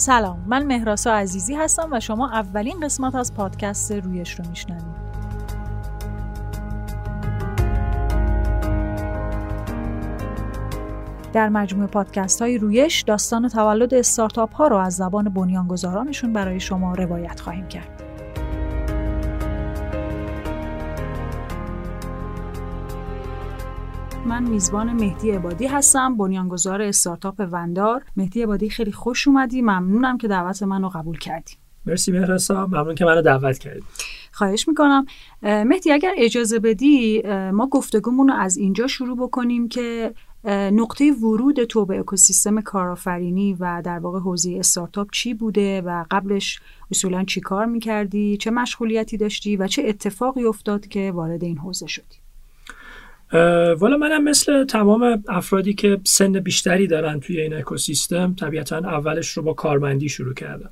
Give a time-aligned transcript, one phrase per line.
[0.00, 5.10] سلام من مهراسا عزیزی هستم و شما اولین قسمت از پادکست رویش رو میشنوید
[11.32, 16.94] در مجموع پادکست های رویش داستان تولد استارتاپ ها رو از زبان بنیانگذارانشون برای شما
[16.94, 17.99] روایت خواهیم کرد.
[24.30, 28.04] من میزبان مهدی عبادی هستم بنیانگذار استارتاپ وندار.
[28.16, 29.62] مهدی عبادی خیلی خوش اومدی.
[29.62, 31.52] ممنونم که دعوت منو قبول کردی.
[31.86, 33.82] مرسی مهرسا ممنون که منو دعوت کردی.
[34.32, 35.06] خواهش می‌کنم.
[35.42, 37.22] مهدی اگر اجازه بدی
[37.52, 40.14] ما گفتگومون رو از اینجا شروع بکنیم که
[40.72, 46.60] نقطه ورود تو به اکوسیستم کارآفرینی و در واقع حوزه استارتاپ چی بوده و قبلش
[46.90, 51.86] اصولا چی کار می‌کردی؟ چه مشغولیتی داشتی و چه اتفاقی افتاد که وارد این حوزه
[51.86, 52.16] شدی؟
[53.78, 59.42] والا منم مثل تمام افرادی که سن بیشتری دارن توی این اکوسیستم طبیعتا اولش رو
[59.42, 60.70] با کارمندی شروع کردم.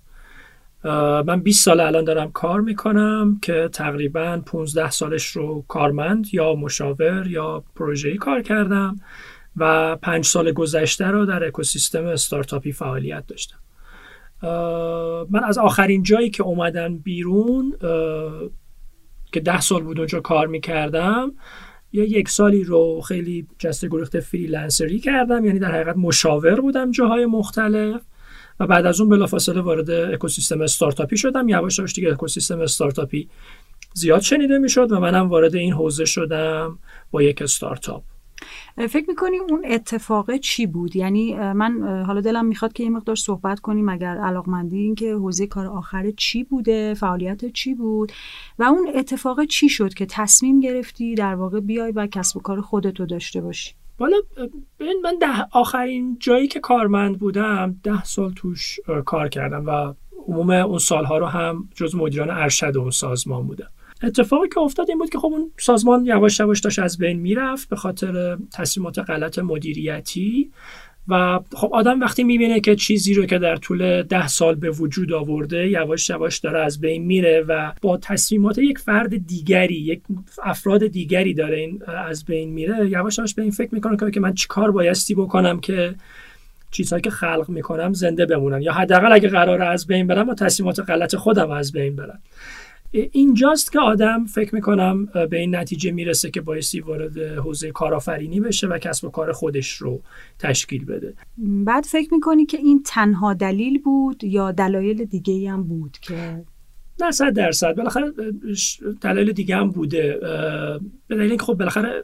[1.26, 7.26] من 20 سال الان دارم کار می‌کنم که تقریبا 15 سالش رو کارمند یا مشاور
[7.26, 9.00] یا پروژه‌ای کار کردم
[9.56, 13.58] و پنج سال گذشته رو در اکوسیستم استارتاپی فعالیت داشتم.
[15.30, 17.74] من از آخرین جایی که اومدن بیرون
[19.32, 21.32] که ده سال بود اونجا کار می‌کردم
[21.92, 27.26] یا یک سالی رو خیلی جسته گریخته فریلنسری کردم یعنی در حقیقت مشاور بودم جاهای
[27.26, 28.02] مختلف
[28.60, 31.48] و بعد از اون بلافاصله وارد اکوسیستم استارتاپی شدم.
[31.48, 33.28] یواش یواش دیگه اکوسیستم استارتاپی
[33.94, 36.78] زیاد شنیده می‌شد و منم وارد این حوزه شدم
[37.10, 38.02] با یک استارتاپ.
[38.86, 43.60] فکر می‌کنی اون اتفاقه چی بود؟ یعنی من حالا دلم می‌خواد که یه مقدار صحبت
[43.60, 48.12] کنیم اگر علاقمندی این که حوزه کار آخر چی بوده فعالیت چی بود
[48.58, 52.60] و اون اتفاق چی شد که تصمیم گرفتی در واقع بیای و کسب و کار
[52.60, 54.16] خودتو داشته باشی؟ والا
[54.80, 59.94] ببین من ده آخرین جایی که کارمند بودم ده سال توش کار کردم و
[60.26, 63.70] عموم اون سالها رو هم جز مدیران ارشد اون سازمان بودم.
[64.02, 67.68] اتفاقی که افتاد این بود که خب اون سازمان یواش یواش داشت از بین می‌رفت
[67.68, 70.50] به خاطر تصمیمات غلط مدیریتی
[71.08, 75.12] و خب آدم وقتی می‌بینه که چیزی رو که در طول ده سال به وجود
[75.12, 80.02] آورده یواش یواش داره از بین میره و با تصمیمات یک فرد دیگری یک
[80.42, 84.34] افراد دیگری داره این از بین میره یواش یواش به این فکر می‌کنه که من
[84.34, 85.94] چیکار بایستی بکنم که
[86.70, 90.80] چیزهایی که خلق می‌کنم زنده بمونن یا حداقل اگه قرار از بین برم با تصمیمات
[90.80, 92.18] غلط خودم از بین برم.
[92.90, 98.66] اینجاست که آدم فکر می‌کنم به این نتیجه می‌رسه که بایستی وارد حوزه کارآفرینی بشه
[98.66, 100.02] و کسب و کار خودش رو
[100.38, 101.14] تشکیل بده.
[101.38, 106.44] بعد فکر می‌کنی که این تنها دلیل بود یا دلایل دیگه هم بود که؟
[107.00, 107.76] نه صد درصد.
[107.76, 108.12] بالاخره
[109.00, 110.18] دلایل دیگه هم بوده.
[111.06, 112.02] به دلیل اینکه خب بالاخره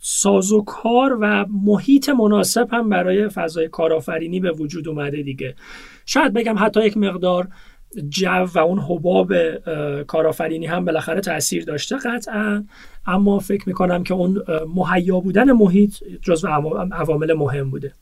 [0.00, 5.54] سازوکار و محیط مناسب هم برای فضای کارآفرینی به وجود اومده دیگه.
[6.06, 7.48] شاید بگم حتی یک مقدار
[8.08, 9.32] جو و اون حباب
[10.02, 12.64] کارآفرینی هم بالاخره تاثیر داشته قطعا.
[13.06, 14.42] اما فکر می‌کنم که اون
[14.74, 16.48] مهیا بودن محیط جزو
[16.92, 17.92] عوامل مهم بوده.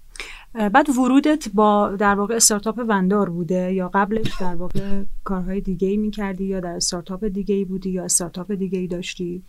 [0.72, 5.96] بعد ورودت با در واقع استارتاپ وندار بوده یا قبلش در واقع کارهای دیگه ای
[5.96, 9.42] می‌کردی یا در استارتاپ دیگه ای بودی یا استارتاپ دیگه ای داشتی؟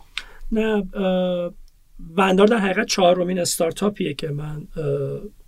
[0.52, 0.86] نه
[2.16, 4.66] وندار در حقیقت چهارمین استارتاپیه که من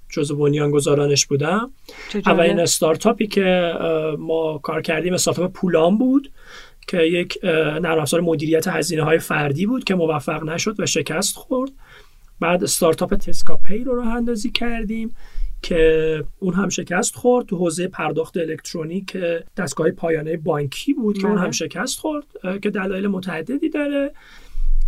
[0.09, 1.71] جزو بنیانگذارانش بودم.
[2.27, 3.73] اولین استارتاپی که
[4.19, 6.31] ما کار کردیم استارتاپ پولان بود
[6.89, 11.71] که یک نرم افزار مدیریت هزینه های فردی بود که موفق نشد و شکست خورد.
[12.41, 15.15] بعد استارتاپ تسکاپی رو راه اندازی کردیم
[15.63, 19.17] که اون هم شکست خورد تو حوزه پرداخت الکترونیک
[19.57, 21.53] دستگاه پایانه بانکی بود که اون هم بله.
[21.53, 22.25] شکست خورد
[22.63, 24.13] که دلایل متعددی داره.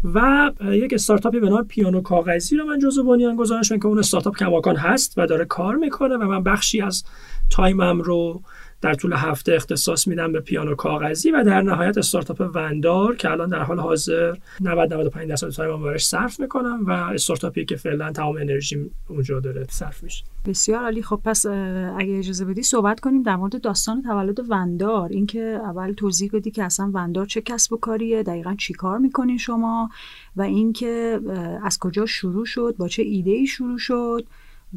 [0.05, 4.77] و یک استارتاپی به نام پیانو کاغذی رو من جزو بنیانگذارشم که اون استارتاپ کماکان
[4.77, 7.05] هست و داره کار می‌کنه و من بخشی از
[7.51, 8.43] time م رو
[8.81, 13.49] در طول هفته اختصاص میدم به پیانو کاغذی و در نهایت استارتاپ وندار که الان
[13.49, 18.13] در حال حاضر 90 95 درصد time م براش صرف می‌کنم و استارتاپی که فعلا
[18.13, 20.25] تمام انرژی اونجا داره صرف میشه.
[20.47, 21.03] بسیار عالی.
[21.03, 25.09] خب پس اگه اجازه بدی صحبت کنیم در مورد داستان تولد وندار.
[25.09, 29.39] اینکه اول توضیح بدی که اصلا وندار چه کسب و کاریه دقیقا چی کار می‌کنین
[29.39, 29.91] شما
[30.37, 31.21] و اینکه
[31.65, 34.25] از کجا شروع شد با چه ایده ای شروع شد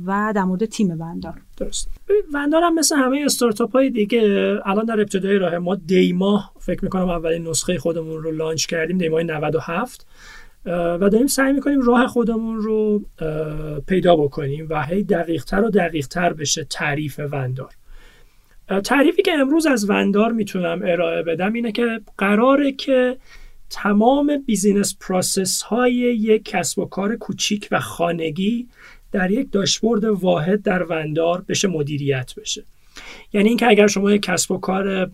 [0.05, 1.89] و در مورد تیم وندار درست
[2.33, 4.21] وندار هم مثل همه استارتاپ های دیگه
[4.65, 9.23] الان در ابتدای راه ما دی‌ماه فکر می‌کنم اولین نسخه خودمون رو launch کردیم دی‌ماه
[9.23, 10.05] 97
[10.65, 13.01] و داریم سعی می‌کنیم راه خودمون رو
[13.87, 17.71] پیدا بکنیم و هی دقیقتر و دقیقتر بشه تعریف وندار
[18.83, 23.17] تعریفی که امروز از وندار می‌تونم ارائه بدم اینه که قراره که
[23.69, 28.67] تمام business process های یک کسب و کار کوچیک و خانگی
[29.11, 32.63] در یک داشبورد واحد در وندار بشه مدیریت بشه.
[33.33, 35.11] یعنی اینکه اگر شما یک کسب و کار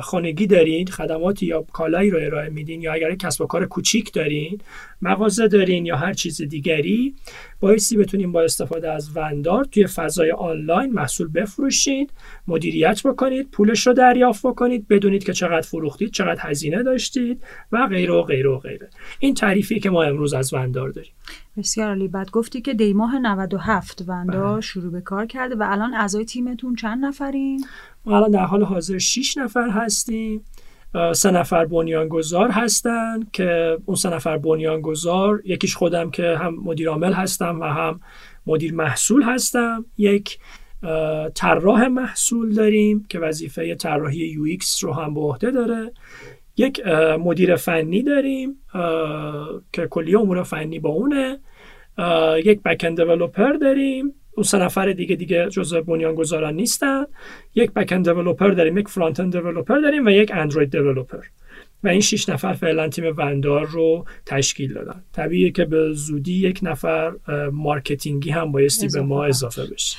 [0.00, 4.60] خانگی دارین خدماتی یا کالایی رو ارائه میدین یا اگر کسب و کار کوچیک دارین
[5.02, 7.14] مغازه دارین یا هر چیز دیگری
[7.60, 12.10] بایستی بتونیم با استفاده از وندار توی فضای آنلاین محصول بفروشید
[12.48, 17.42] مدیریت بکنید پولش رو دریافت بکنید بدونید که چقدر فروختید چقدر هزینه داشتید
[17.72, 18.90] و غیره و غیره و غیره.
[19.18, 21.12] این تعریفی که ما امروز از وندار داریم.
[21.56, 22.08] بسیار عالی.
[22.08, 24.60] بعد گفتی که دی ماه 97 وندار بله.
[24.60, 27.64] شروع به کار کرده و الان اعضای تیمتون چند نفرین؟
[28.04, 30.44] ما الان در حال حاضر 6 نفر هستیم.
[31.14, 37.12] سه نفر بنیانگذار هستن که اون سه نفر بنیانگذار یکیش خودم که هم مدیر عامل
[37.12, 38.00] هستم و هم
[38.46, 39.84] مدیر محصول هستم.
[39.98, 40.38] یک
[41.34, 45.92] طراح محصول داریم که وظیفه طراحی UX رو هم به عهده داره.
[46.60, 46.86] یک
[47.18, 48.56] مدیر فنی داریم
[49.72, 51.38] که کلیه امور فنی با اونه.
[52.44, 54.14] یک backend developer داریم.
[54.36, 57.04] اون سه نفر دیگه دیگه جزء بنیانگذاران نیستن.
[57.54, 61.18] یک backend developer داریم یک frontend developer داریم و یک Android developer
[61.84, 65.02] و این شش نفر فعلا تیم وندار رو تشکیل دادن.
[65.12, 67.12] طبیعیه که به زودی یک نفر
[67.52, 69.96] marketing ی هم بایستی به ما اضافه بشه.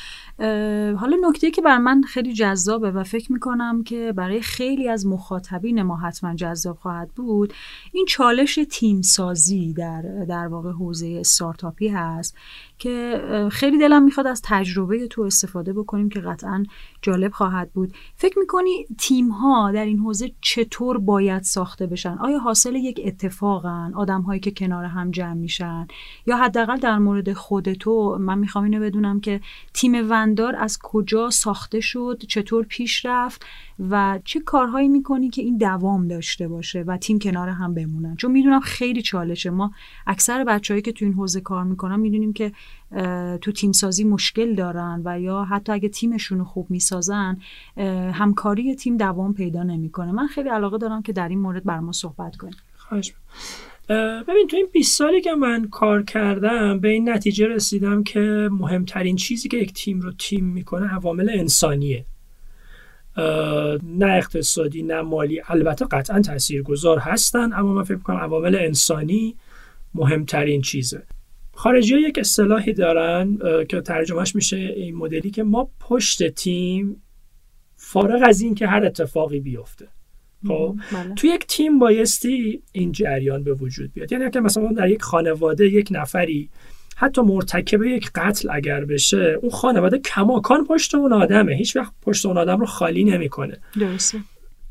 [1.00, 5.82] حالا نکته که بر من خیلی جذابه و فکر می‌کنم که برای خیلی از مخاطبین
[5.82, 7.54] ما حتما جذاب خواهد بود
[7.92, 12.36] این چالش تیم سازی در در واقع حوزه استارتاپی هست.
[12.82, 16.64] که خیلی دلم می‌خواد از تجربه تو استفاده بکنیم که قطعا
[17.02, 17.94] جالب خواهد بود.
[18.16, 23.92] فکر می‌کنی تیم ها در این حوزه چطور باید ساخته بشن؟ آیا حاصل یک اتفاقن؟
[23.96, 25.88] آدم هایی که کنار هم جمع میشن؟
[26.26, 29.42] یا حداقل در مورد خود تو من می‌خوام اینو بدونم که
[29.74, 33.46] تیم وندار از کجا ساخته شد چطور پیش رفت
[33.90, 38.32] و چه کارهایی می‌کنی که این دوام داشته باشه و تیم کنار هم بمونن؟ چون
[38.32, 39.50] می‌دونم خیلی چالشه.
[39.50, 39.72] ما
[40.08, 42.52] اکثر بچههایی که تو این حوزه کار می‌کنن می‌دونیم که
[43.42, 47.38] تو تیم سازی مشکل دارن و یا حتی اگه تیمشون رو خوب می‌سازن
[48.14, 50.12] همکاری تیم دوام پیدا نمی‌کنه.
[50.12, 52.56] من خیلی علاقه دارم که در این مورد بر ما صحبت کنیم.
[52.78, 53.14] خواهش
[54.28, 59.16] ببین تو این 20 سالی که من کار کردم به این نتیجه رسیدم که مهمترین
[59.16, 62.06] چیزی که یک تیم رو تیم می‌کنه عوامل انسانیه.
[63.84, 69.36] نه اقتصادی نه مالی البته قطعا تاثیرگذار هستن اما من فکر می‌کنم عوامل انسانی
[69.94, 71.04] مهمترین چیزه.
[71.62, 73.38] خارجی ها یک اصطلاحی دارن
[73.70, 77.02] که ترجمهش میشه این مدلی که ما پشت تیم
[77.76, 79.88] فارغ از این که هر اتفاقی بیفته.
[80.48, 81.16] خب بله.
[81.16, 84.12] تو یک تیم بایستی این جریان به وجود بیاد.
[84.12, 86.50] یعنی که مثلا در یک خانواده یک نفری
[86.96, 91.56] حتی مرتکب یک قتل اگر بشه اون خانواده کماکان پشت اون آدمه.
[91.56, 93.58] هیچ وقت پشت اون آدم رو خالی نمی‌کنه.
[93.80, 94.18] درسته.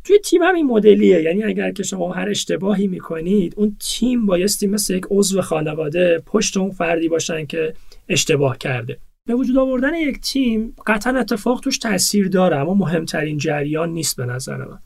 [0.05, 1.23] توی تیم هم این مدلیه.
[1.23, 6.57] یعنی اگر که شما هر اشتباهی می‌کنید اون تیم بایستی مثل یک عضو خانواده پشت
[6.57, 7.75] اون فردی باشن که
[8.09, 8.99] اشتباه کرده.
[9.29, 14.27] به وجود آوردن یک تیم قطعا اتفاق توش تاثیر داره اما مهمترین جریان نیست به
[14.27, 14.79] نظر من.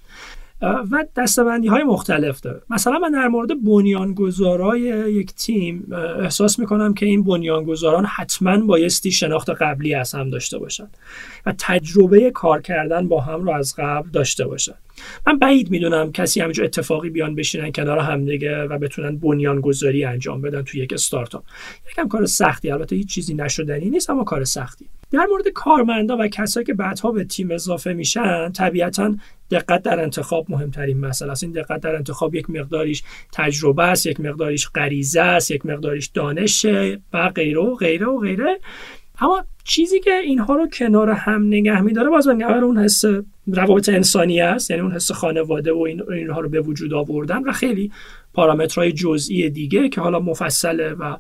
[0.90, 2.62] و دستبندی های مختلف داره.
[2.70, 4.80] مثلا من در مورد بنیانگذارای
[5.12, 10.88] یک تیم احساس می‌کنم که این بنیانگذاران حتما بایستی شناخت قبلی از هم داشته باشن
[11.46, 14.74] و تجربه کار کردن با هم رو از قبل داشته باشن.
[15.26, 20.62] من بعید می‌دونم کسی همینجا اتفاقی بیان بشینن کنار همدیگه و بتونن بنیانگذاری انجام بدن
[20.62, 21.44] توی یک استارتاپ.
[21.92, 24.86] یکم کار سختی البته هیچ چیزی نشدنی نیست اما کار سختی.
[25.10, 29.14] در مورد کارمندا و کسایی که بعدها به تیم اضافه میشن طبیعتا
[29.50, 31.42] دقت در انتخاب مهمترین مسئله است.
[31.42, 37.00] این دقت در انتخاب یک مقداریش تجربه است یک مقداریش غریزه است یک مقداریش دانشه
[37.12, 38.58] و غیره و غیره و غیره.
[39.20, 43.04] اما چیزی که اینها رو کنار هم نگه میداره باز من اون حس
[43.46, 47.52] روابط انسانی است یعنی اون حس خانواده و این اینها رو به وجود آوردن و
[47.52, 47.92] خیلی
[48.34, 51.16] پارامترهای جزئی دیگه که حالا مفصله و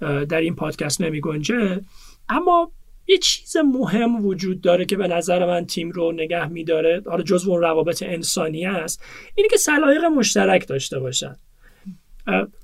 [0.00, 1.80] در این پادکست نمی گنجه.
[2.28, 2.72] اما
[3.06, 7.50] یه چیز مهم وجود داره که به نظر من تیم رو نگه میداره حالا جزو
[7.50, 11.36] اون روابط انسانی است اینی که سلایق مشترک داشته باشن.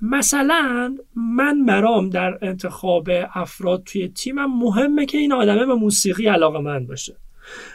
[0.03, 6.59] مثلا من برام در انتخاب افراد توی تیمم مهمه که این آدمه به موسیقی علاقه
[6.59, 7.17] من باشه.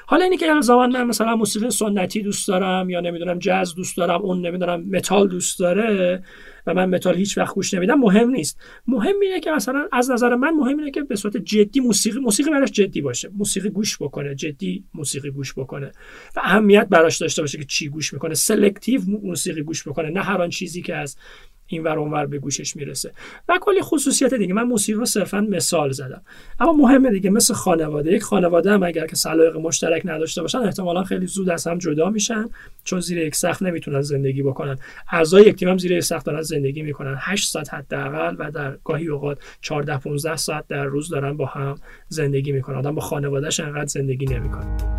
[0.05, 4.21] حالا اینی که زمان من مثلا موسیقی سنتی دوست دارم یا نمی‌دونم جاز دوست دارم
[4.21, 6.23] اون نمی‌دونم متال دوست داره
[6.67, 8.59] و من متال هیچ وقت گوش نمیدم مهم نیست.
[8.87, 12.49] مهم اینه که مثلا از نظر من مهم اینه که به صورت جدی موسیقی موسیقی
[12.49, 13.29] براش جدی باشه.
[13.37, 15.91] موسیقی گوش بکنه جدی موسیقی گوش بکنه
[16.35, 18.33] و اهمیت براش داشته باشه که چی گوش می‌کنه.
[18.33, 20.09] selective موسیقی گوش بکنه.
[20.09, 21.17] نه هر آن چیزی که از
[21.67, 23.11] این ور اونور به گوشش می‌رسه.
[23.49, 24.53] و کلی خصوصیت دیگه.
[24.53, 26.21] من موسیقی رو صرفا مثال زدم.
[26.59, 28.11] اما مهمه دیگه مثل خانواده.
[28.11, 32.09] یک خانواده هم اگر که سلایق مشترک نداشته باشن احتمالا خیلی زود از هم جدا
[32.09, 32.49] میشن
[32.83, 34.77] چون زیر یک سقف نمی‌تونن زندگی بکنن.
[35.11, 37.15] اعضای یک تیم هم زیر یک سقف دارن زندگی می‌کنن.
[37.19, 41.75] 8 ساعت حداقل و در گاهی اوقات 14 15 ساعت در روز دارن با هم
[42.07, 42.75] زندگی می‌کنن.
[42.75, 44.92] آدم با خانوادهش انقدر زندگی نمی‌کنه.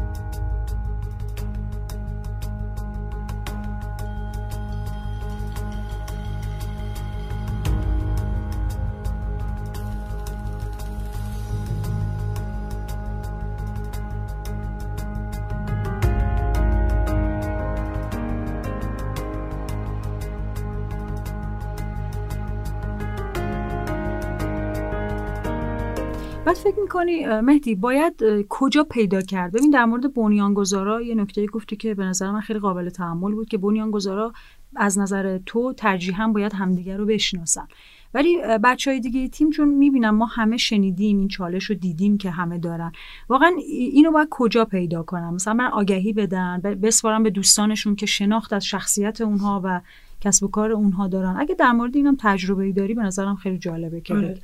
[27.05, 32.05] می‌کنی؟ مهدی باید کجا پیدا کرد؟ ببین در مورد بنیانگذارا یه نکته گفتی که به
[32.05, 34.33] نظر من خیلی قابل تحمل بود که بنیانگذارا
[34.77, 37.67] از نظر تو ترجیحا باید همدیگر رو بشناسن.
[38.15, 42.31] ولی بچه های دیگه تیم چون می‌بینم ما همه شنیدیم این چالش رو دیدیم که
[42.31, 42.93] همه دارن.
[43.29, 48.53] واقعا اینو باید کجا پیدا کنم؟ مثلا من آگهی بدن بسپارم به دوستانشون که شناخت
[48.53, 49.81] از شخصیت اونها و
[50.25, 51.37] کسب و کار اونها دارن.
[51.39, 54.39] اگه در مورد اینم تجربه ای داری به نظرم خیلی جالبه که آره.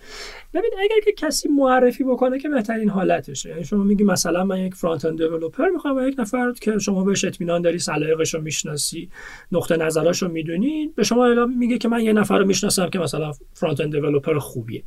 [0.54, 3.48] ببین اگر که کسی معرفی بکنه که بهترین حالتشه.
[3.48, 7.04] یعنی شما میگی مثلا من یک فرانت اند دیولپر می‌خوام و یک نفر که شما
[7.04, 9.08] بهش اطمینان داری سلیقه‌شو رو می‌شناسی
[9.52, 13.32] نقطه نظراشو می‌دونی به شما اعلام میگه که من یه نفر رو می‌شناسم که مثلا
[13.54, 14.82] فرانت اند دیولپر خوبیه.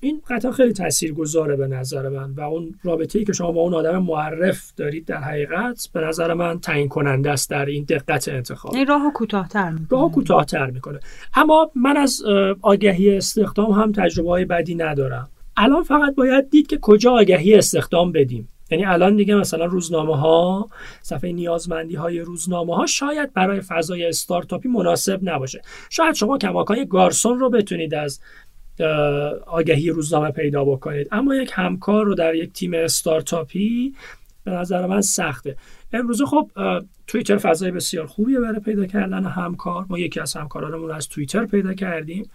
[0.00, 3.74] این قطعا خیلی تاثیرگذاره به نظر من و اون رابطه ای که شما با اون
[3.74, 8.74] آدم معرف دارید در حقیقت به نظر من تعیین کننده است در این دقت انتخاب.
[8.74, 9.88] این راهو کوتاهتر می‌کنه.
[9.90, 11.00] راهو کوتاهتر می‌کنه.
[11.34, 12.22] اما من از
[12.62, 15.28] آگهی استخدام هم تجربه های بدی ندارم.
[15.56, 18.48] الان فقط باید دید که کجا آگهی استخدام بدیم.
[18.70, 20.68] یعنی الان دیگه مثلا روزنامه ها
[21.02, 25.62] صفحه نیازمندی های روزنامه ها شاید برای فضای استارتاپی مناسب نباشه.
[25.90, 28.20] شاید شما کماکان گارسون رو بتونید از
[29.46, 31.08] آگهی روزنامه پیدا بکنید.
[31.12, 33.94] اما یک همکار رو در یک تیم استارتاپی
[34.44, 35.56] به نظر من سخته.
[35.92, 36.50] امروز خب
[37.06, 39.86] توییتر فضای بسیار خوبیه برای پیدا کردن همکار.
[39.88, 42.30] ما یکی از همکارانمون رو از توییتر پیدا کردیم.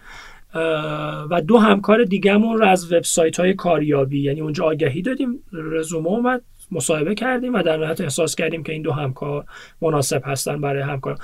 [1.29, 6.41] و دو همکار دیگهمون رو از وبسایت های کاریابی یعنی اونجا آگهی دادیم رزومه اومد
[6.71, 9.45] مصاحبه کردیم و در نهایت احساس کردیم که این دو همکار
[9.81, 11.17] مناسب هستن برای همکار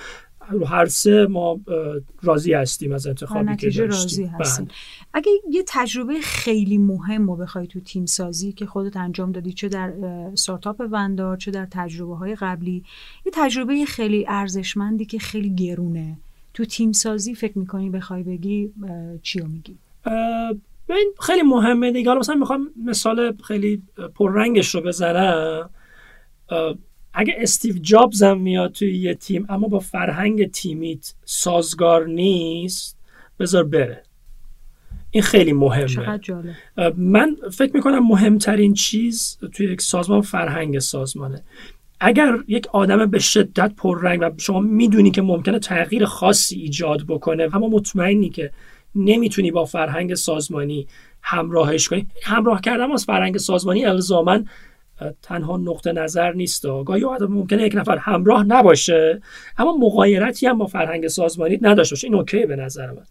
[0.49, 1.59] رو هر سه ما
[2.23, 3.87] راضی هستیم از انتخابی که داشتیم.
[3.87, 4.65] راضی هستیم.
[4.65, 4.75] بله.
[5.17, 9.69] اگه یه تجربه خیلی مهم رو بخوای تو تیم سازی که خودت انجام دادی چه
[9.69, 9.89] در
[10.33, 12.83] استارتاپ وندار چه در تجربه های قبلی
[13.25, 16.17] یه تجربه خیلی ارزشمندی که خیلی گرونه.
[16.53, 18.71] تو تیم سازی فکر می‌کنی بخوای بگی
[19.21, 19.77] چی رو میگی؟
[20.89, 22.09] این خیلی مهمه دیگه.
[22.09, 23.81] حالا مثلا می‌خوام مثال خیلی
[24.15, 25.69] پررنگش رو بزنم.
[27.13, 32.97] اگه استیو جابز هم میاد توی یه تیم اما با فرهنگ تیمیت سازگار نیست
[33.39, 34.03] بذار بره.
[35.15, 36.19] این خیلی مهمه.
[36.97, 41.43] من فکر می‌کنم مهمترین چیز توی یک سازمان فرهنگ سازمانه.
[41.99, 47.55] اگر یک آدم به شدت پررنگ و شما می‌دونی که ممکنه تغییر خاصی ایجاد بکنه
[47.55, 48.51] اما مطمئنی که
[48.95, 50.87] نمی‌تونی با فرهنگ سازمانی
[51.21, 52.07] همراهش کنی.
[52.23, 54.45] همراه کردن از فرهنگ سازمانی الزامن
[55.21, 56.67] تنها نقطه نظر نیست.
[56.85, 59.21] گاهی اوقات ممکنه یک نفر همراه نباشه
[59.57, 62.07] اما مغایرتی هم با فرهنگ سازمانی نداشته باشه.
[62.07, 63.03] این اوکی به نظر من.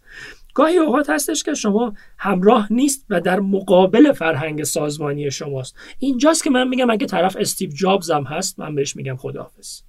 [0.55, 5.75] گاهی اوقات هستش که شما همراه نیست و در مقابل فرهنگ سازمانی شماست.
[5.99, 9.81] اینجاست که من میگم اگه طرف استیو جابز هم هست من بهش میگم خداحافظ.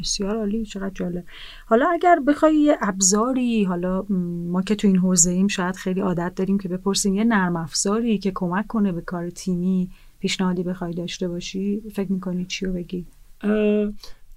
[0.00, 1.24] بسیار عالی چقدر جالب.
[1.66, 4.04] حالا اگر بخوای یه ابزاری حالا
[4.48, 8.18] ما که تو این حوزه ایم شاید خیلی عادت داریم که بپرسیم یه نرم افزاری
[8.18, 13.06] که کمک کنه به کار تیمی پیشنهادی بخوای داشته باشی فکر می‌کنی چی رو بگی؟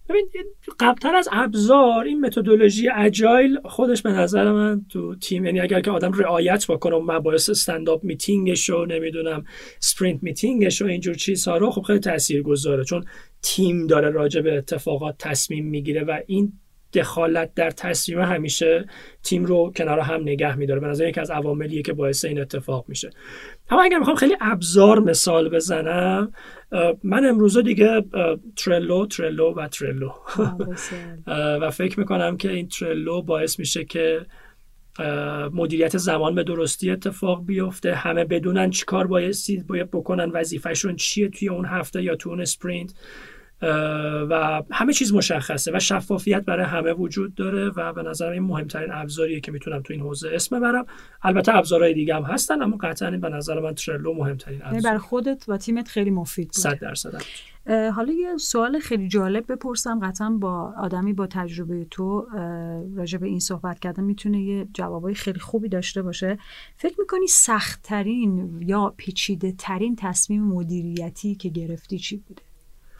[0.09, 0.29] ببین
[0.79, 5.91] قبلتر از ابزار این متدولوژی agile خودش به نظر من تو تیم یعنی اگر که
[5.91, 9.43] آدم رعایت بکنه و مباحث stand-up meeting ش رو نمی‌دونم
[9.79, 13.05] sprint meeting ش و اینجور چیزها رو خب خیلی تاثیر گذاره چون
[13.41, 16.53] تیم داره راجع به اتفاقات تصمیم می‌گیره و این
[16.93, 18.85] دخالت در تصمیم همیشه
[19.23, 20.79] تیم رو کنار هم نگه میداره.
[20.79, 23.09] به نظر یکی از عواملیه که باعث این اتفاق میشه.
[23.69, 26.33] اما اگر می‌خوام خیلی ابزار مثال بزنم
[27.03, 28.03] من امروزه دیگه
[28.55, 30.11] Trello Trello و Trello.
[31.61, 34.25] و فکر می‌کنم که این Trello باعث میشه که
[35.53, 37.95] مدیریت زمان به درستی اتفاق بیفته.
[37.95, 39.35] همه بدونن چیکار باید
[39.67, 42.93] باید بکنن وظیفهشون چیه توی اون هفته یا تو اون sprint.
[44.29, 48.91] و همه چیز مشخصه و شفافیت برای همه وجود داره و به نظر این مهمترین
[48.91, 50.85] ابزاریه که می‌تونم تو این حوزه اسم ببرم.
[51.21, 54.91] البته ابزارهای دیگه هم هستن اما قطعا به نظر من Trello مهمترین یعنی ابزار.
[54.91, 57.21] برای خودت و تیمت خیلی مفید بود 100 درصد.
[57.67, 62.27] حالا یه سوال خیلی جالب بپرسم قطعا با آدمی با تجربه تو
[62.95, 66.37] راجع به این صحبت کردن می‌تونه یه جوابای خیلی خوبی داشته باشه.
[66.77, 72.41] فکر می‌کنی سختترین یا پیچیده ترین تصمیم مدیریتی که گرفتی چی بوده؟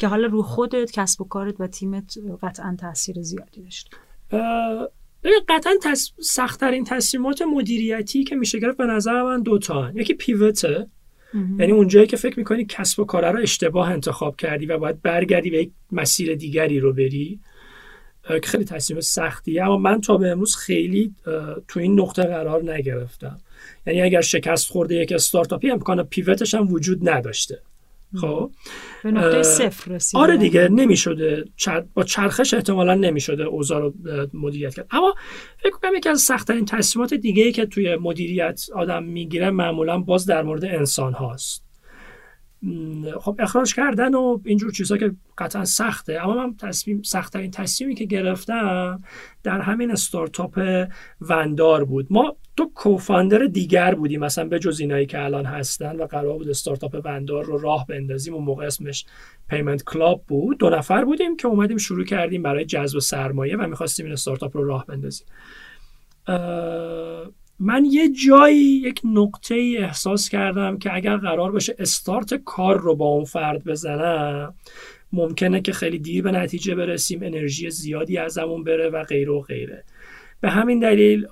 [0.03, 3.89] که حالا رو خودت کسب و کارت و تیمت قطعا تاثیر زیادی داشت.
[5.49, 6.11] قطعا تص...
[6.21, 10.87] سختترین تصمیمات مدیریتی که میشه گرفت به نظر من دوتا یکی پیوته.
[11.59, 15.49] یعنی اونجایی که فکر می‌کنی کسب و کاره رو اشتباه انتخاب کردی و باید برگردی
[15.49, 17.39] به یک مسیر دیگری رو بری
[18.27, 19.63] که خیلی تصمیم سختیه.
[19.63, 21.15] اما من تا به امروز خیلی
[21.67, 23.37] تو این نقطه قرار نگرفتم.
[23.87, 27.61] یعنی اگر شکست خورده یک استارتاپی امکان پیوتش هم وجود نداشته.
[28.21, 28.51] خب.
[29.03, 31.45] به نقطه صفر رسید آره دیگه نمی‌شده.
[31.93, 33.93] با چرخش احتمالا نمی‌شده اوضاع رو
[34.33, 34.87] مدیریت کرد.
[34.91, 35.13] اما
[35.63, 40.25] فکر کنم یکی از سختترین تصمیمات دیگه ای که توی مدیریت آدم می‌گیره معمولا باز
[40.25, 41.72] در مورد انسان هاست.
[43.19, 46.23] خب اخراج کردن و اینجور چیزها که قطعا سخته.
[46.23, 49.03] اما من تصمیم سختترین تصمیمی که گرفتم
[49.43, 50.85] در همین استارتاپ
[51.21, 52.07] وندار بود.
[52.09, 56.49] ما دو co-founder دیگر بودیم مثلا به جز اینایی که الان هستن و قرار بود
[56.49, 58.35] استارتاپ وندار رو راه بندازیم.
[58.35, 59.05] اون موقع اسمش
[59.49, 60.57] Payment Club بود.
[60.57, 64.63] دو نفر بودیم که اومدیم شروع کردیم برای جذب سرمایه و می‌خواستیم این استارتاپ رو
[64.63, 65.27] راه بندازیم.
[67.59, 72.95] من یه جایی یک نقطه ای احساس کردم که اگر قرار باشه استارت کار رو
[72.95, 74.53] با اون فرد بزنم
[75.13, 79.83] ممکنه که خیلی دیر به نتیجه برسیم انرژی زیادی ازمون بره و غیره و غیره.
[80.41, 81.27] به همین دلیل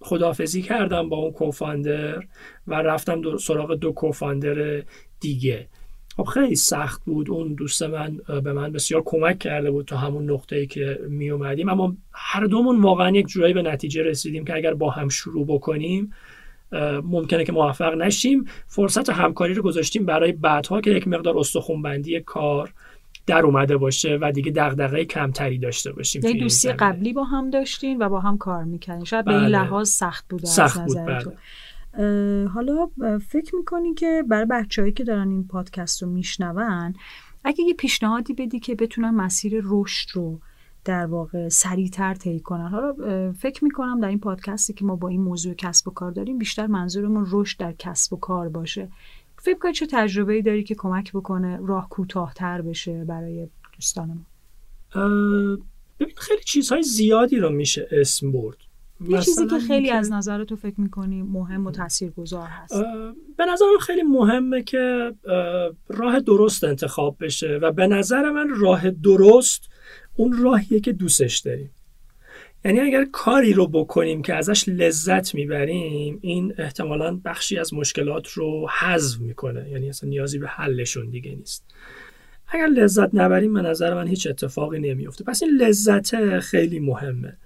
[0.00, 2.22] خدافزی کردم با اون کوفاندر
[2.66, 4.82] و رفتم سراغ دو کوفاندر
[5.20, 5.68] دیگه.
[6.16, 7.30] خب خیلی سخت بود.
[7.30, 11.30] اون دوست من به من بسیار کمک کرده بود تا همون نقطه ای که می
[11.30, 11.68] اومدیم.
[11.68, 16.12] اما هر دومون واقعا یک جورایی به نتیجه رسیدیم که اگر با هم شروع بکنیم
[17.02, 18.44] ممکنه که موفق نشیم.
[18.66, 22.72] فرصت همکاری رو گذاشتیم برای بعدها که یک مقدار استخونبندی کار
[23.26, 28.02] در اومده باشه و دیگه دغدغه کمتری داشته باشیم یه دوستی قبلی با هم داشتین
[28.02, 29.48] و با هم کار می‌کنین شاید به این بله.
[29.48, 31.32] لحاظ سخت بوده سخت از بود بله.
[32.54, 32.90] حالا
[33.28, 36.94] فکر می‌کنی که برای بچههایی که دارن این پادکست رو میشنون
[37.44, 40.40] اگه یه پیشنهادی بدی که بتونن مسیر رشد رو
[40.84, 42.94] در واقع سریعتر طی کنن؟ حالا
[43.32, 46.66] فکر می‌کنم در این پادکستی که ما با این موضوع کسب و کار داریم بیشتر
[46.66, 48.88] منظورمون رشد در کسب و کار باشه.
[49.38, 54.26] فکر کنی چه تجربه ای داری که کمک بکنه راه کوتاهتر بشه برای دوستان ما؟
[56.00, 58.56] ببین خیلی چیزهای زیادی رو میشه اسم برد.
[59.00, 61.72] یه چیزی که خیلی از نظر تو فکر می‌کنی مهم و
[62.16, 62.74] گذار هست.
[63.36, 65.12] به نظرم خیلی مهمه که
[65.88, 69.68] راه درست انتخاب بشه و به نظر من راه درست
[70.16, 71.70] اون راهیه که دوستش داریم.
[72.64, 78.68] یعنی اگر کاری رو بکنیم که ازش لذت می‌بریم این احتمالا بخشی از مشکلات رو
[78.80, 79.70] حذف می‌کنه.
[79.70, 81.64] یعنی اصلا نیازی به حلشون دیگه نیست.
[82.48, 87.36] اگر لذت نبریم به نظر من هیچ اتفاقی نمیفته پس این لذت خیلی مهمه.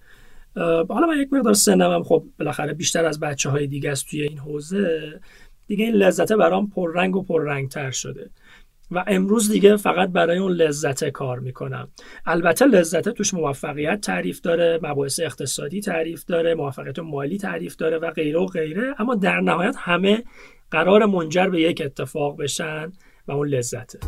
[0.88, 4.22] حالا من یک مقدار سنم هم خب بالاخره بیشتر از بچه های دیگه است توی
[4.22, 5.20] این حوزه.
[5.66, 8.30] دیگه این لذته برام پررنگ و پررنگتر شده.
[8.90, 11.88] و امروز دیگه فقط برای اون لذته کار می‌کنم.
[12.26, 18.10] البته لذته توش موفقیت تعریف داره مباحث اقتصادی تعریف داره موفقیت مالی تعریف داره و
[18.10, 18.94] غیره و غیره.
[18.98, 20.24] اما در نهایت همه
[20.70, 22.92] قرار منجر به یک اتفاق بشن
[23.28, 23.98] و اون لذته.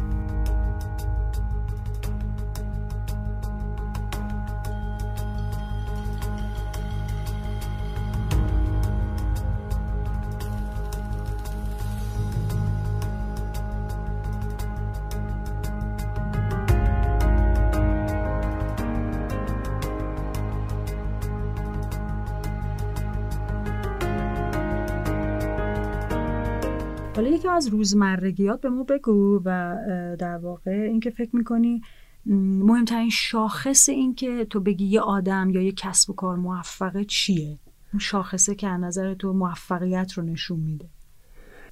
[27.53, 29.77] از روزمرگیات به ما بگو و
[30.19, 31.83] در واقع اینکه فکر می‌کنی
[32.27, 37.59] مهمترین شاخص این که تو بگی یه آدم یا یه کسب و کار موفقه چیه؟
[37.93, 40.89] اون شاخصه که از نظر تو موفقیت رو نشون میده.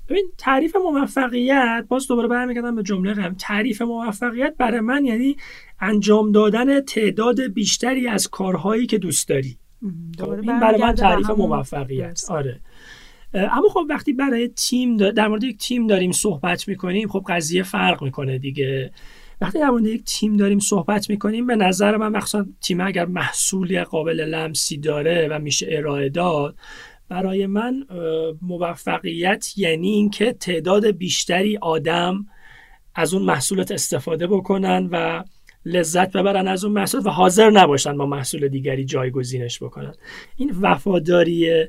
[0.09, 5.37] ببین تعریف موفقیت باز دوباره برمیگردم به جمله هم تعریف موفقیت برای من یعنی
[5.81, 9.59] انجام دادن تعداد بیشتری از کارهایی که دوست داری.
[10.19, 12.25] خب، این برای من تعریف موفقیت.
[12.29, 12.61] آره.
[13.35, 18.03] اما خب وقتی برای تیم در مورد یک تیم داریم صحبت می‌کنیم خب قضیه فرق
[18.03, 18.93] می‌کنه دیگه.
[19.41, 23.83] وقتی در مورد یک تیم داریم صحبت می‌کنیم به نظر من مخصوصا تیم اگر محصولی
[23.83, 26.57] قابل لمسی داره و میشه ارائه داد
[27.09, 27.87] برای من
[28.43, 32.27] موفقیت یعنی اینکه تعداد بیشتری آدم
[32.95, 35.25] از اون محصولات استفاده بکنن و
[35.65, 39.95] لذت ببرن از اون محصول و حاضر نباشن با محصول دیگری جایگزینش بکنن.
[40.37, 41.67] این وفاداری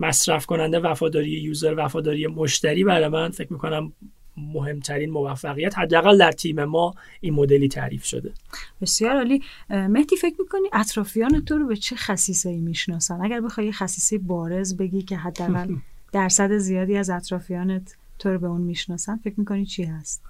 [0.00, 3.92] مصرف کننده وفاداری یوزر وفاداری مشتری برای من فکر می‌کنم
[4.36, 8.32] مهمترین موفقیت حداقل در تیم ما این مدلی تعریف شده.
[8.80, 9.42] بسیار عالی.
[9.70, 14.18] مهدی فکر می‌کنی اطرافیان تو رو به چه خصیصه ای می‌شناسن؟ اگر بخوای یه خصیصه
[14.18, 15.74] بارز بگی که حداقل
[16.12, 20.22] درصد زیادی از اطرافیانت تو رو به اون می‌شناسن فکر می‌کنی چی هست؟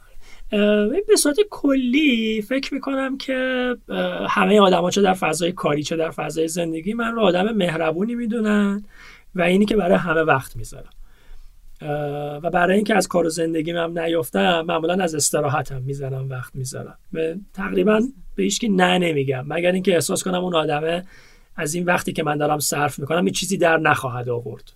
[1.09, 3.71] به صورت کلی فکر می‌کنم که
[4.29, 8.85] همه آدما چه در فضای کاری چه در فضای زندگی من رو آدم مهربونی می‌دونن.
[9.35, 10.91] و اینی که برای همه وقت می‌ذارم.
[12.43, 16.99] و برای اینکه از کار و زندگی هم نیفتم معمولا از استراحتم می‌زنم وقت می‌ذارم.
[17.55, 18.01] تقریبا
[18.35, 19.45] به هیچ نه نمیگم.
[19.49, 21.05] مگر اینکه احساس کنم اون آدمه
[21.57, 24.73] از این وقتی که من دارم صرف می‌کنم یه چیزی در نخواهد آورد.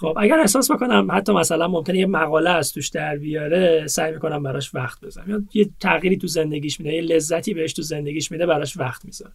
[0.00, 4.42] خب اگر احساس بکنم حتی مثلا ممکنه یه مقاله از توش در بیاره سعی می‌کنم
[4.42, 5.30] براش وقت بذارم.
[5.30, 9.32] یا یه تغییری تو زندگیش میده یه لذتی بهش تو زندگیش میده براش وقت می‌ذارم.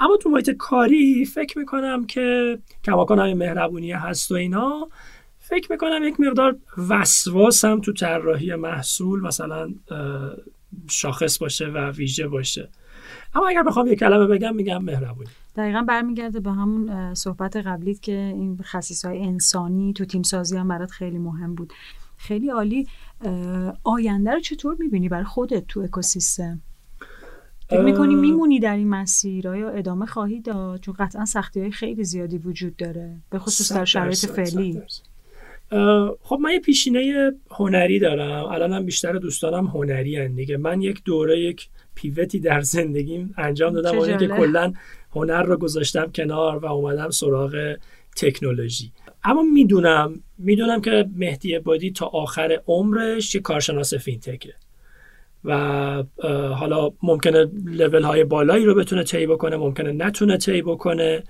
[0.00, 4.88] اما تو محیط کاری فکر می‌کنم که کماکان همین مهربونی هست و اینا
[5.38, 6.56] فکر می‌کنم یک مقدار
[6.88, 9.74] وسواسم تو طراحی محصول مثلا
[10.90, 12.68] شاخص باشه و ویژه باشه.
[13.34, 15.30] اما اگر بخوام یک کلمه بگم میگم مهربونی.
[15.56, 20.68] دقیقا برمیگرده به همون صحبت قبلیت که این خصیص های انسانی تو تیم سازی هم
[20.68, 21.72] برات خیلی مهم بود.
[22.16, 22.86] خیلی عالی.
[23.84, 26.60] آینده رو چطور می‌بینی برای خودت تو اکوسیستم؟
[27.72, 32.04] فکر می‌کنی میمونی در این مسیر؟ یا ادامه خواهی داد؟ چون قطعا سختی های خیلی
[32.04, 34.82] زیادی وجود داره به خصوص در شرایط فعلی.
[36.22, 38.44] خب من یه پیشینه هنری دارم.
[38.44, 40.56] الانم بیشتر دوستانم هنری هن دیگه.
[40.56, 43.98] من یک دوره یک پیوتی در زندگیم انجام دادم.
[43.98, 44.72] اون که کلا
[45.12, 47.76] هنر رو گذاشتم کنار و اومدم سراغ
[48.16, 48.92] تکنولوژی.
[49.24, 54.54] اما می‌دونم می‌دونم که مهدی بادی تا آخر عمرش یه کارشناس فینتکه.
[55.44, 55.54] و
[56.54, 61.22] حالا ممکنه لول های بالایی رو بتونه طی بکنه ممکنه نتونه طی بکنه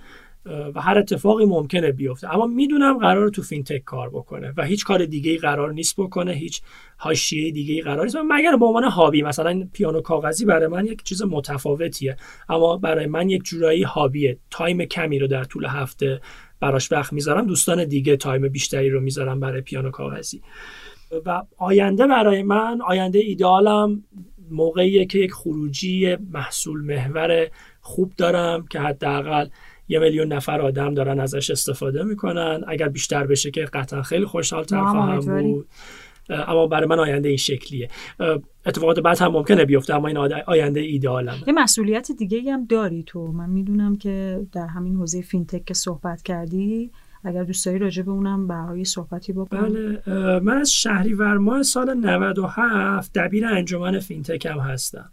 [0.75, 2.35] و هر اتفاقی ممکنه بیفته.
[2.35, 6.33] اما می‌دونم قرار تو فینتک کار بکنه و هیچ کار دیگه ای قرار نیست بکنه
[6.33, 6.63] هیچ
[6.97, 8.17] حاشیه دیگه ای قرار نیست.
[8.31, 12.17] مگر به عنوان hobby مثلا پیانو کاغذی برای من یک چیز متفاوتیه
[12.49, 14.39] اما برای من یک جورایی hobby ه.
[14.51, 16.21] time کمی رو در طول هفته
[16.61, 20.43] براش وقت می‌ذارم دوستان دیگه time بیشتری رو می‌ذارم برای پیانو کاغذی.
[21.27, 24.05] و آینده برای من آینده ایدالم
[24.51, 27.49] موقعیه که یک خروجی محصول محور
[27.81, 29.49] خوب دارم که حداقل
[29.89, 32.65] یه میلیون نفر آدم دارن ازش استفاده می‌کنن.
[32.69, 35.67] اگر بیشتر بشه که قطعا خیلی خوشحال تر خواهم بود.
[36.31, 37.89] اما برای من آینده این شکلیه.
[38.67, 43.33] اتفاقات بعد هم ممکنه بیفته اما این آینده ایدئالم یه مسئولیت دیگه هم داری تو.
[43.33, 46.91] من می‌دونم که در همین حوزه فینتک که صحبت کردی
[47.25, 49.73] اگر دوست داری راجع به اونم برای صحبتی بکن.
[50.07, 55.11] بله من از شهریور ماه سال 97 دبیر انجمن فینتک هم هستم.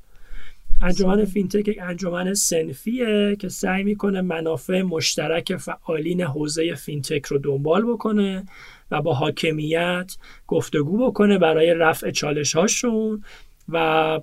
[0.81, 7.85] انجمن فینتک یک انجمن صنفیه که سعی می‌کنه منافع مشترک فعالین حوزه فینتک رو دنبال
[7.93, 8.45] بکنه
[8.91, 10.17] و با حاکمیت
[10.47, 13.23] گفتگو بکنه برای رفع چالش هاشون
[13.69, 14.19] و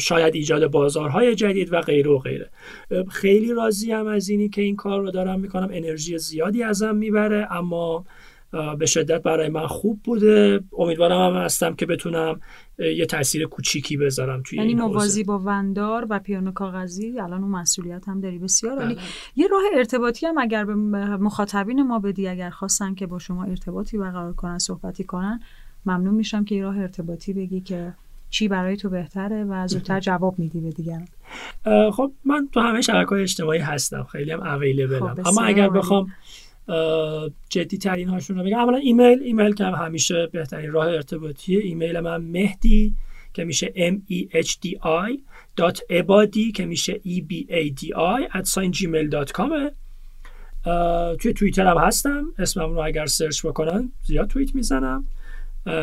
[0.00, 2.50] شاید ایجاد بازارهای جدید و غیره و غیره.
[3.10, 5.68] خیلی راضی هم از اینی که این کار رو دارم می‌کنم.
[5.72, 8.04] انرژی زیادی ازم می‌بره اما
[8.78, 10.60] به شدت برای من خوب بوده.
[10.78, 12.40] امیدوارم هم هستم که بتونم
[12.78, 18.08] یه تاثیر کوچیکی بذارم توی یعنی موازی با وندار و پیانو کاغذی الان اون مسئولیت
[18.08, 18.38] هم داری.
[18.38, 18.94] بسیار عالی.
[18.94, 19.02] بله.
[19.36, 23.98] یه راه ارتباطی هم اگر به مخاطبین ما بدی اگر خواستن که با شما ارتباطی
[23.98, 25.40] برقرار کنن صحبتی کنن
[25.86, 27.94] ممنون میشم که یه راه ارتباطی بگی که
[28.34, 31.08] چی برای تو بهتره و زودتر جواب میدی به دیگران.
[31.90, 36.12] خب من تو همه شبکه اجتماعی هستم خیلی هم available م خب اما اگر بخوام
[37.48, 38.58] جدی ترین هاشون رو بگم.
[38.58, 42.94] اولا ایمیل ایمیل که همیشه بهترین راه ارتباطی ایمیل من مهدی
[43.34, 45.18] که میشه m e h d i
[45.60, 49.50] dot ebadi که میشه e b a d i at sign gmail.com
[51.20, 52.24] توی توییتر هم هستم.
[52.38, 55.04] اسمم رو اگر سرچ بکنن زیاد توییت می‌زنم.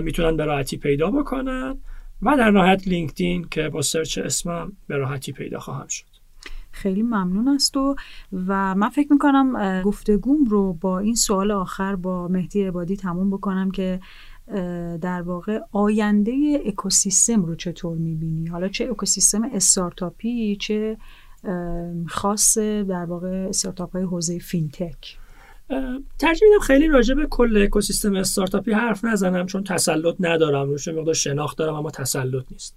[0.01, 1.77] می‌تونن به راحتی پیدا بکنن.
[2.21, 6.05] و در نهایت لینکدین که با سرچ اسمم به راحتی پیدا خواهم شد.
[6.71, 12.63] خیلی ممنون ازت و من فکر می‌کنم گفتگوم رو با این سوال آخر با مهدی
[12.63, 13.99] عبادی تموم بکنم که
[15.01, 20.97] در واقع آینده اکوسیستم رو چطور می‌بینی؟ حالا چه اکوسیستم استارتاپی چه
[22.07, 25.17] خاص در واقع استارتاپ های حوزه فینتک؟
[26.19, 31.13] ترجیح میدم خیلی راجع به کل اکوسیستم استارتاپی حرف نزنم چون تسلط ندارم روش مقدار
[31.13, 32.75] شناخت دارم اما تسلط نیست.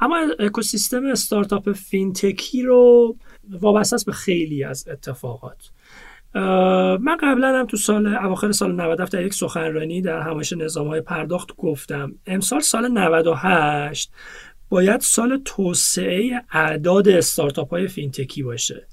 [0.00, 3.16] اما اکوسیستم استارتاپ فینتکی رو
[3.50, 5.70] وابسته است به خیلی از اتفاقات.
[7.00, 11.00] من قبلا هم تو سال اواخر سال 97 در یک سخنرانی در همایش نظام های
[11.00, 14.12] پرداخت گفتم امسال سال 98
[14.68, 18.86] باید سال توسعه اعداد استارتاپ های فینتکی باشه.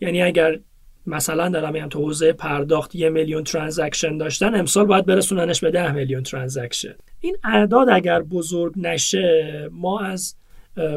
[0.00, 0.60] یعنی اگر
[1.08, 5.92] مثلا دارم میگم تو حوزه پرداخت یه میلیون transaction داشتن امسال باید برسوننش به ده
[5.92, 6.94] میلیون transaction.
[7.20, 10.34] این اعداد اگر بزرگ نشه ما از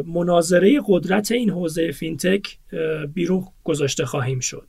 [0.05, 2.57] منازعه قدرت این حوزه فینتک
[3.13, 4.67] بیرون گذاشته خواهیم شد.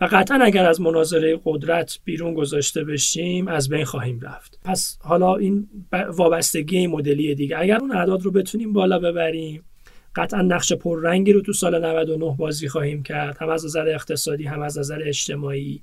[0.00, 4.58] و قطعا اگر از منازعه قدرت بیرون گذاشته بشیم از بین خواهیم رفت.
[4.64, 5.68] پس حالا این
[6.08, 7.58] وابستگی مدلی دیگه.
[7.58, 9.64] اگر اون اعداد رو بتونیم بالا ببریم
[10.16, 13.36] قطعا نقش پررنگی رو تو سال 99 بازی خواهیم کرد.
[13.40, 15.80] هم از نظر اقتصادی هم از نظر اجتماعی.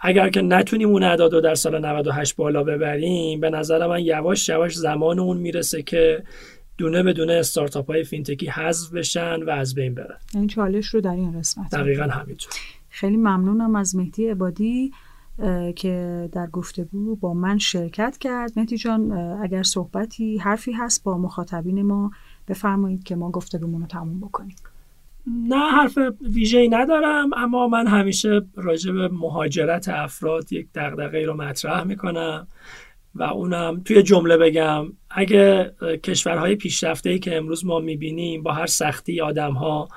[0.00, 4.48] اگر که نتونیم اون اعداد رو در سال 98 بالا ببریم به نظر من یواش
[4.48, 6.22] یواش زمان اون می‌رسه که
[6.78, 10.16] دونه به دونه استارتاپ های فینتکی حذف بشن و از بین برن.
[10.34, 11.70] این چالش رو در این قسمت.
[11.70, 12.52] دقیقا همینطور.
[12.90, 14.92] خیلی ممنونم از مهدی عبادی.
[15.76, 18.52] که در گفتگو با من شرکت کرد.
[18.56, 22.10] مهدی جان اگر صحبتی حرفی هست با مخاطبین ما
[22.48, 24.56] بفرمایید که ما گفتگومون رو تموم بکنیم.
[25.26, 31.84] نه حرف ویژه‌ای ندارم اما من همیشه راجع به مهاجرت افراد یک دغدغه رو مطرح
[31.84, 32.46] می‌کنم
[33.14, 35.72] و اونم توی جمله بگم اگه
[36.02, 39.88] کشورهای پیشرفته که امروز ما می‌بینیم با هر سختی آدمها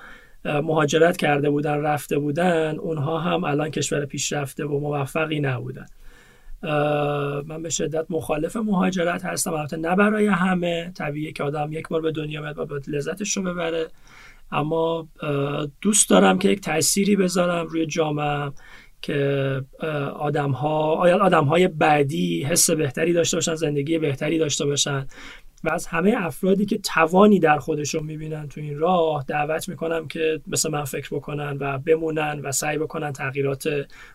[0.46, 5.86] مهاجرت کرده بودن رفته بودن اونها هم الان کشور پیشرفته و موفقی نبودن.
[7.48, 9.54] من به شدت مخالف مهاجرت هستم.
[9.54, 10.92] البته نه برای همه.
[10.96, 13.88] طبیعیه که آدم یک بار به دنیا میاد و باید لذتش رو ببره.
[14.52, 15.08] اما
[15.82, 18.52] دوست دارم که یک تأثیری بذارم روی جامعه
[19.02, 19.62] که
[20.14, 25.08] آدم ها آدم های بعدی حس بهتری داشته باشن زندگی بهتری داشته باشن.
[25.64, 30.42] و از همه افرادی که توانی در خودشون می‌بینن تو این راه دعوت می‌کنم که
[30.48, 33.68] مثل من فکر بکنن و بمونن و سعی بکنن تغییرات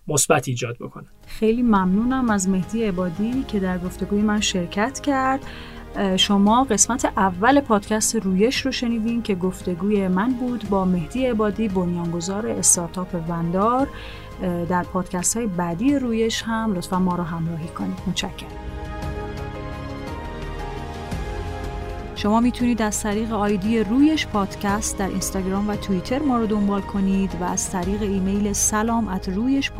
[0.08, 1.06] مثبت ایجاد بکنن.
[1.26, 5.40] خیلی ممنونم از مهدی عبادی که در گفتگوی من شرکت کرد.
[6.16, 12.46] شما قسمت اول پادکست رویش رو شنیدین که گفتگوی من بود با مهدی عبادی بنیانگذار
[12.46, 13.88] استارتاپ وندار.
[14.68, 17.98] در پادکست های بعدی رویش هم لطفا ما رو همراهی کنید.
[18.06, 18.75] متشکرم.
[22.26, 27.34] شما می‌تونید از طریق آیدی رویش پادکست در اینستاگرام و توییتر ما رو دنبال کنید
[27.40, 29.70] و از طریق ایمیل سلام at رویش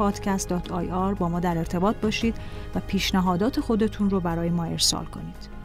[1.18, 2.34] با ما در ارتباط باشید
[2.74, 5.55] و پیشنهادات خودتون رو برای ما ارسال کنید.